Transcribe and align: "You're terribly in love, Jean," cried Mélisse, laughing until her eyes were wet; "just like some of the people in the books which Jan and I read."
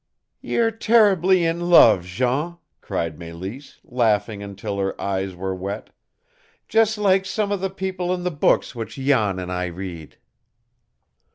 "You're 0.41 0.71
terribly 0.71 1.45
in 1.45 1.69
love, 1.69 2.05
Jean," 2.05 2.57
cried 2.81 3.19
Mélisse, 3.19 3.77
laughing 3.83 4.41
until 4.41 4.79
her 4.79 4.99
eyes 4.99 5.35
were 5.35 5.53
wet; 5.53 5.91
"just 6.67 6.97
like 6.97 7.23
some 7.23 7.51
of 7.51 7.61
the 7.61 7.69
people 7.69 8.11
in 8.11 8.23
the 8.23 8.31
books 8.31 8.73
which 8.73 8.95
Jan 8.95 9.37
and 9.37 9.51
I 9.51 9.65
read." 9.67 10.17